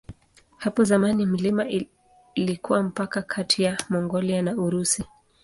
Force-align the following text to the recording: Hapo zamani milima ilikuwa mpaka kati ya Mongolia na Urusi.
Hapo 0.57 0.83
zamani 0.83 1.25
milima 1.25 1.65
ilikuwa 2.35 2.83
mpaka 2.83 3.21
kati 3.21 3.63
ya 3.63 3.77
Mongolia 3.89 4.41
na 4.41 4.55
Urusi. 4.55 5.03